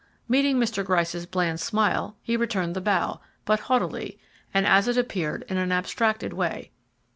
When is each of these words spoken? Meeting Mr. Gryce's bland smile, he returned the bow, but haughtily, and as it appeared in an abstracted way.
Meeting 0.27 0.57
Mr. 0.57 0.83
Gryce's 0.83 1.27
bland 1.27 1.59
smile, 1.59 2.17
he 2.23 2.35
returned 2.35 2.75
the 2.75 2.81
bow, 2.81 3.19
but 3.45 3.59
haughtily, 3.59 4.17
and 4.51 4.65
as 4.65 4.87
it 4.87 4.97
appeared 4.97 5.45
in 5.47 5.57
an 5.59 5.71
abstracted 5.71 6.33
way. 6.33 6.71